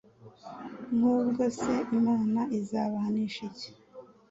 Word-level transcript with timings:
Nk’ubwo 0.95 1.43
se 1.59 1.73
Imana 1.97 2.41
izabahanisha 2.59 3.41
iki 3.51 3.69